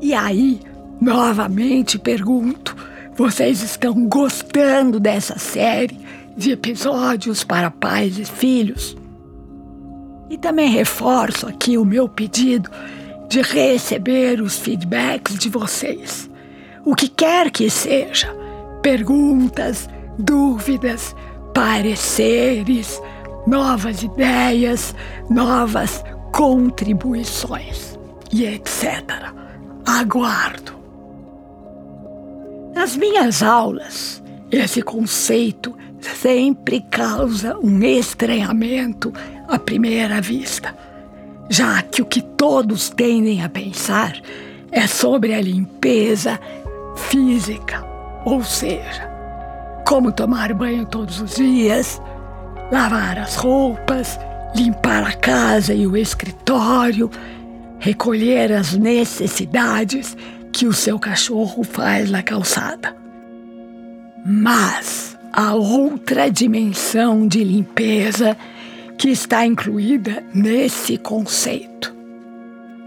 [0.00, 0.60] E aí,
[1.00, 2.76] novamente pergunto:
[3.16, 5.98] vocês estão gostando dessa série
[6.36, 8.96] de episódios para pais e filhos?
[10.28, 12.70] E também reforço aqui o meu pedido
[13.28, 16.28] de receber os feedbacks de vocês.
[16.84, 18.34] O que quer que seja,
[18.82, 19.88] perguntas,
[20.18, 21.14] dúvidas,
[21.54, 23.00] pareceres,
[23.46, 24.94] novas ideias,
[25.30, 27.98] novas contribuições
[28.30, 29.45] e etc.
[29.86, 30.74] Aguardo.
[32.74, 34.20] Nas minhas aulas,
[34.50, 39.12] esse conceito sempre causa um estranhamento
[39.48, 40.76] à primeira vista,
[41.48, 44.20] já que o que todos tendem a pensar
[44.72, 46.38] é sobre a limpeza
[46.96, 47.84] física,
[48.24, 49.08] ou seja,
[49.86, 52.02] como tomar banho todos os dias,
[52.72, 54.18] lavar as roupas,
[54.54, 57.08] limpar a casa e o escritório,
[57.78, 60.16] recolher as necessidades
[60.52, 62.96] que o seu cachorro faz na calçada.
[64.24, 68.36] Mas há outra dimensão de limpeza
[68.98, 71.94] que está incluída nesse conceito.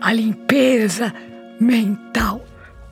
[0.00, 1.12] A limpeza
[1.60, 2.44] mental,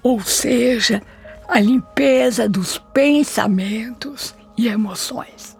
[0.02, 1.02] ou seja,
[1.48, 5.56] a limpeza dos pensamentos e emoções.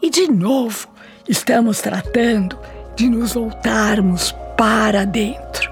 [0.00, 0.88] E de novo,
[1.28, 2.58] estamos tratando
[2.94, 5.70] de nos voltarmos para dentro,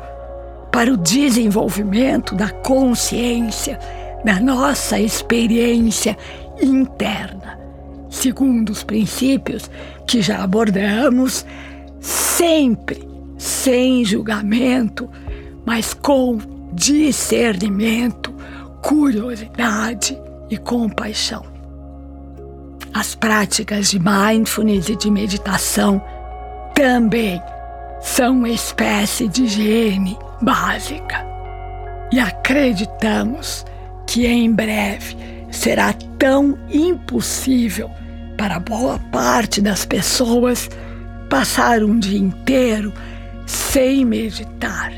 [0.70, 3.78] para o desenvolvimento da consciência,
[4.24, 6.16] da nossa experiência
[6.60, 7.58] interna,
[8.10, 9.70] segundo os princípios
[10.06, 11.46] que já abordamos,
[12.00, 15.08] sempre sem julgamento,
[15.64, 16.38] mas com
[16.72, 18.34] discernimento,
[18.82, 20.18] curiosidade
[20.50, 21.44] e compaixão.
[22.92, 26.02] As práticas de mindfulness e de meditação
[26.74, 27.40] também
[28.04, 31.26] são uma espécie de higiene básica.
[32.12, 33.64] E acreditamos
[34.06, 35.16] que em breve
[35.50, 37.90] será tão impossível
[38.36, 40.68] para boa parte das pessoas
[41.30, 42.92] passar um dia inteiro
[43.46, 44.92] sem meditar,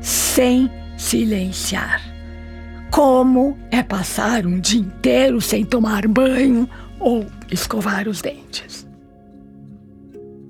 [0.00, 0.68] sem
[0.98, 2.02] silenciar.
[2.90, 6.68] Como é passar um dia inteiro sem tomar banho
[6.98, 8.86] ou escovar os dentes?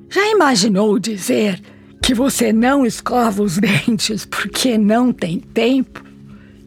[0.09, 1.61] Já imaginou dizer
[2.11, 6.05] que você não escova os dentes porque não tem tempo?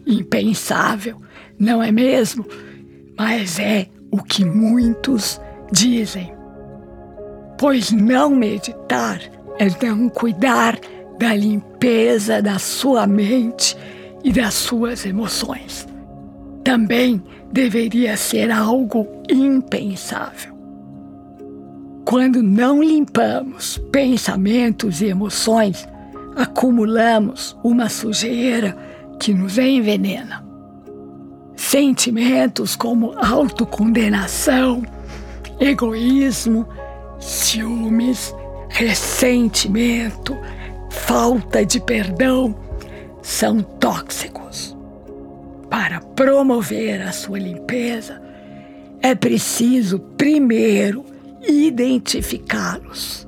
[0.08, 1.22] Impensável,
[1.60, 2.46] não é mesmo?
[3.18, 6.34] Mas é o que muitos dizem.
[7.60, 9.20] Pois não meditar
[9.60, 10.80] é não cuidar
[11.20, 13.76] da limpeza da sua mente
[14.24, 15.86] e das suas emoções.
[16.64, 17.22] Também
[17.52, 20.53] deveria ser algo impensável.
[22.14, 25.90] Quando não limpamos pensamentos e emoções,
[26.36, 28.78] acumulamos uma sujeira
[29.20, 30.46] que nos envenena.
[31.56, 34.84] Sentimentos como autocondenação,
[35.60, 36.68] egoísmo,
[37.20, 38.32] ciúmes,
[38.70, 40.38] ressentimento,
[40.92, 42.56] falta de perdão
[43.24, 44.78] são tóxicos.
[45.68, 48.22] Para promover a sua limpeza,
[49.02, 51.12] é preciso primeiro
[51.48, 53.28] identificá-los,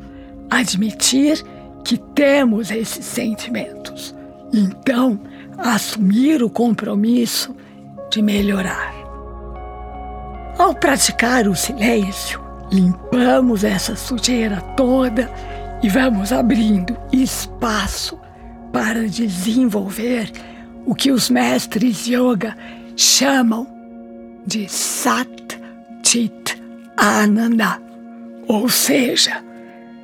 [0.49, 1.43] admitir
[1.83, 4.15] que temos esses sentimentos,
[4.53, 5.19] então
[5.57, 7.55] assumir o compromisso
[8.09, 8.93] de melhorar.
[10.57, 15.29] Ao praticar o silêncio, limpamos essa sujeira toda
[15.83, 18.17] e vamos abrindo espaço
[18.71, 20.31] para desenvolver
[20.85, 22.55] o que os mestres yoga
[22.95, 23.67] chamam
[24.45, 25.59] de Sat
[26.03, 26.61] Chit
[26.95, 27.79] Ananda,
[28.47, 29.43] ou seja,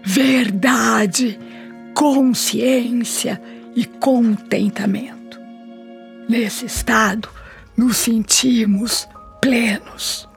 [0.04, 1.40] verdade,
[1.94, 3.42] consciência
[3.76, 5.40] e contentamento.
[6.28, 7.30] Nesse estado,
[7.78, 9.08] nos sentimos
[9.42, 10.28] plenos.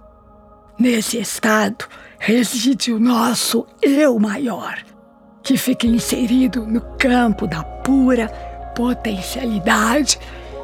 [0.79, 1.87] Nesse estado
[2.19, 4.83] reside o nosso eu maior
[5.43, 8.29] que fica inserido no campo da pura
[8.75, 10.19] potencialidade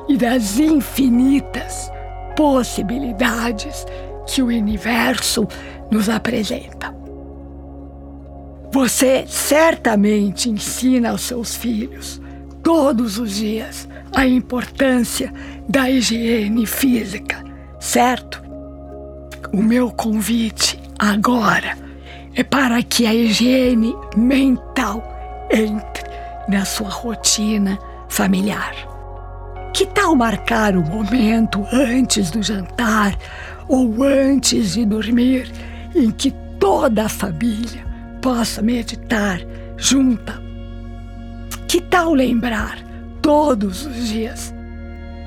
[0.08, 1.92] e das infinitas
[2.34, 3.84] possibilidades
[4.26, 5.46] que o universo
[5.90, 6.99] nos apresenta.
[8.72, 12.20] Você certamente ensina aos seus filhos
[12.62, 15.32] todos os dias a importância
[15.68, 17.44] da higiene física,
[17.80, 18.40] certo?
[19.52, 21.76] O meu convite agora
[22.36, 25.02] é para que a higiene mental
[25.50, 26.04] entre
[26.48, 27.76] na sua rotina
[28.08, 28.72] familiar.
[29.74, 33.18] Que tal marcar o momento antes do jantar
[33.66, 35.50] ou antes de dormir
[35.92, 36.30] em que
[36.60, 37.89] toda a família
[38.20, 39.40] possa meditar
[39.76, 40.40] junta?
[41.66, 42.78] Que tal lembrar
[43.22, 44.54] todos os dias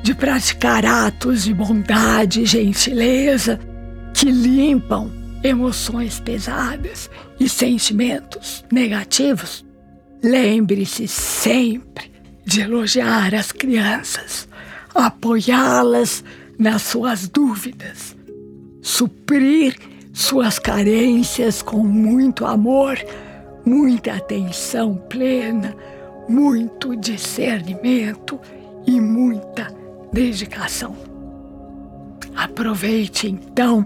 [0.04, 3.60] de praticar atos de bondade e gentileza
[4.14, 5.12] que limpam
[5.44, 7.10] emoções pesadas
[7.40, 9.66] e sentimentos negativos?
[10.22, 12.12] Lembre-se sempre
[12.46, 14.48] de elogiar as crianças,
[14.94, 16.24] apoiá-las
[16.60, 18.16] nas suas dúvidas,
[18.82, 19.76] suprir
[20.14, 23.00] suas carências com muito amor,
[23.66, 25.76] muita atenção plena,
[26.30, 28.40] muito discernimento
[28.86, 29.74] e muita
[30.14, 30.96] dedicação.
[32.36, 33.84] Aproveite então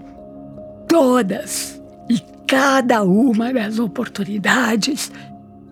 [0.88, 5.12] todas e cada uma das oportunidades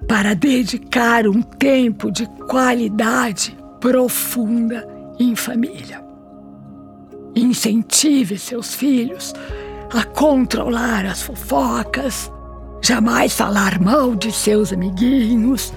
[0.07, 4.87] para dedicar um tempo de qualidade profunda
[5.19, 6.03] em família.
[7.35, 9.33] Incentive seus filhos
[9.95, 12.29] a controlar as fofocas,
[12.81, 15.71] jamais falar mal de seus amiguinhos,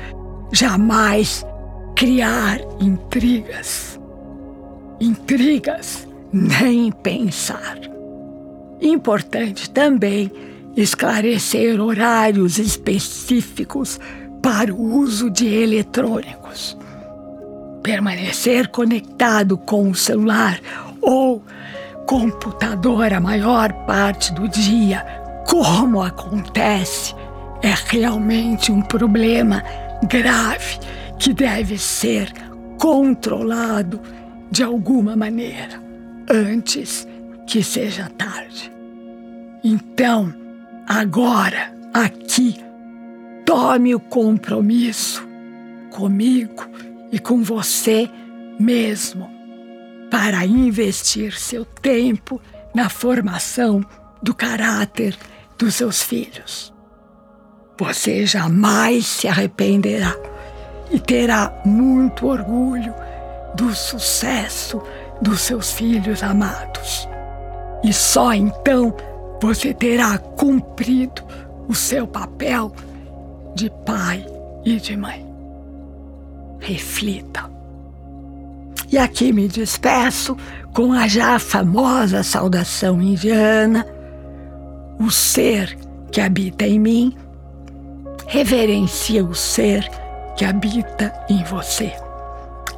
[0.53, 1.47] jamais
[1.95, 4.01] criar intrigas.
[5.01, 7.79] Intrigas, nem pensar.
[8.81, 10.33] Importante também
[10.77, 14.01] esclarecer horários específicos
[14.43, 16.77] para o uso de eletrônicos.
[17.85, 20.61] Permanecer conectado com o celular
[21.01, 21.41] ou
[22.09, 25.05] computador a maior parte do dia,
[25.47, 27.15] como acontece,
[27.63, 29.63] é realmente um problema
[30.09, 30.79] grave
[31.19, 32.33] que deve ser
[32.79, 34.01] controlado
[34.51, 35.83] de alguma maneira
[36.31, 37.07] antes
[37.47, 38.73] que seja tarde.
[39.63, 40.33] Então,
[40.89, 42.57] agora, aqui,
[43.45, 45.29] tome o compromisso
[45.91, 46.65] comigo
[47.13, 48.09] e com você
[48.59, 49.38] mesmo
[50.11, 52.41] para investir seu tempo
[52.75, 53.85] na formação
[54.23, 55.17] do caráter
[55.59, 56.73] dos seus filhos.
[57.79, 60.15] Você jamais se arrependerá
[60.91, 62.95] e terá muito orgulho
[63.55, 64.83] do sucesso
[65.21, 67.09] dos seus filhos amados.
[67.85, 68.95] E só então
[69.41, 71.23] você terá cumprido
[71.69, 72.73] o seu papel
[73.55, 74.25] de pai
[74.65, 75.27] e de mãe.
[76.59, 77.58] Reflita.
[78.91, 80.37] E aqui me despeço
[80.73, 83.87] com a já famosa saudação indiana:
[84.99, 85.77] o ser
[86.11, 87.17] que habita em mim
[88.27, 89.89] reverencia o ser
[90.37, 91.93] que habita em você.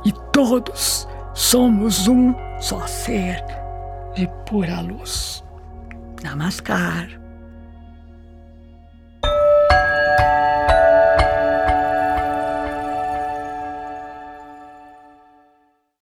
[0.05, 3.45] E todos somos um só ser
[4.15, 5.45] de pura luz.
[6.23, 7.20] Namaskar.